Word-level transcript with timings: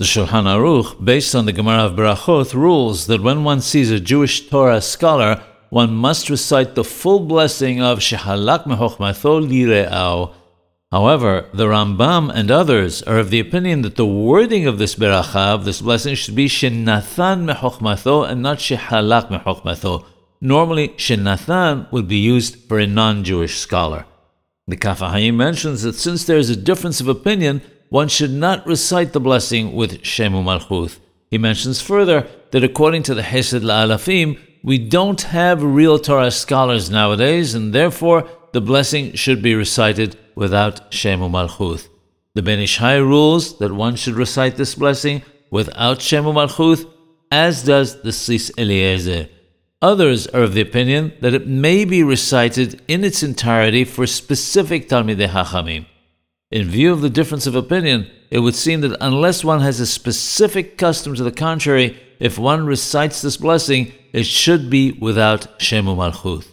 The 0.00 0.06
Shulchan 0.06 0.46
Aruch, 0.46 1.04
based 1.04 1.34
on 1.34 1.44
the 1.44 1.52
Gemara 1.52 1.84
of 1.84 1.94
Berachot, 1.94 2.54
rules 2.54 3.06
that 3.08 3.22
when 3.22 3.44
one 3.44 3.60
sees 3.60 3.90
a 3.90 4.00
Jewish 4.00 4.48
Torah 4.48 4.80
scholar, 4.80 5.42
one 5.68 5.92
must 5.92 6.30
recite 6.30 6.74
the 6.74 6.84
full 6.84 7.20
blessing 7.20 7.82
of 7.82 7.98
Shehalak 7.98 8.64
mechochmato 8.64 9.46
lire'au. 9.46 10.32
However, 10.90 11.50
the 11.52 11.66
Rambam 11.66 12.32
and 12.34 12.50
others 12.50 13.02
are 13.02 13.18
of 13.18 13.28
the 13.28 13.40
opinion 13.40 13.82
that 13.82 13.96
the 13.96 14.06
wording 14.06 14.66
of 14.66 14.78
this 14.78 14.94
beracha, 14.94 15.52
of 15.54 15.66
this 15.66 15.82
blessing, 15.82 16.14
should 16.14 16.34
be 16.34 16.48
Shenathan 16.48 17.52
mechochmato 17.52 18.26
and 18.26 18.40
not 18.40 18.56
Shehalak 18.56 19.28
mechochmato. 19.28 20.06
Normally, 20.40 20.88
Shenathan 20.96 21.92
would 21.92 22.08
be 22.08 22.16
used 22.16 22.56
for 22.70 22.78
a 22.78 22.86
non-Jewish 22.86 23.58
scholar. 23.58 24.06
The 24.66 24.78
Kaf 24.78 25.00
HaHaim 25.00 25.34
mentions 25.34 25.82
that 25.82 25.94
since 25.94 26.24
there 26.24 26.38
is 26.38 26.48
a 26.48 26.56
difference 26.56 27.02
of 27.02 27.08
opinion, 27.08 27.60
one 27.90 28.08
should 28.08 28.32
not 28.32 28.66
recite 28.66 29.12
the 29.12 29.20
blessing 29.20 29.74
with 29.74 30.02
Shemu 30.02 30.42
Malchuth. 30.42 30.98
He 31.28 31.38
mentions 31.38 31.80
further 31.80 32.26
that 32.52 32.64
according 32.64 33.02
to 33.04 33.14
the 33.14 33.22
Hesed 33.22 33.62
La'alafim, 33.62 34.38
we 34.62 34.78
don't 34.78 35.20
have 35.22 35.62
real 35.62 35.98
Torah 35.98 36.30
scholars 36.30 36.90
nowadays, 36.90 37.54
and 37.54 37.72
therefore 37.72 38.28
the 38.52 38.60
blessing 38.60 39.14
should 39.14 39.42
be 39.42 39.54
recited 39.54 40.16
without 40.34 40.90
Shemu 40.90 41.30
Malchuth. 41.30 41.88
The 42.34 42.42
Ben 42.42 42.60
Ish 42.60 42.80
rules 42.80 43.58
that 43.58 43.72
one 43.72 43.96
should 43.96 44.14
recite 44.14 44.56
this 44.56 44.74
blessing 44.76 45.22
without 45.50 45.98
Shemu 45.98 46.32
Malchuth, 46.32 46.88
as 47.32 47.64
does 47.64 48.02
the 48.02 48.10
Tzitz 48.10 48.50
Eliezer. 48.56 49.28
Others 49.82 50.26
are 50.28 50.42
of 50.42 50.54
the 50.54 50.60
opinion 50.60 51.12
that 51.20 51.34
it 51.34 51.46
may 51.46 51.84
be 51.84 52.02
recited 52.02 52.82
in 52.86 53.02
its 53.02 53.22
entirety 53.22 53.84
for 53.84 54.06
specific 54.06 54.88
Talmidei 54.88 55.28
Hachamim. 55.28 55.86
In 56.50 56.68
view 56.68 56.92
of 56.92 57.00
the 57.00 57.10
difference 57.10 57.46
of 57.46 57.54
opinion, 57.54 58.10
it 58.28 58.40
would 58.40 58.56
seem 58.56 58.80
that 58.80 58.96
unless 59.00 59.44
one 59.44 59.60
has 59.60 59.78
a 59.78 59.86
specific 59.86 60.76
custom 60.76 61.14
to 61.14 61.22
the 61.22 61.30
contrary, 61.30 61.96
if 62.18 62.38
one 62.38 62.66
recites 62.66 63.22
this 63.22 63.36
blessing, 63.36 63.92
it 64.12 64.24
should 64.24 64.68
be 64.68 64.90
without 64.90 65.60
Shemu 65.60 65.94
Malchuth. 65.94 66.49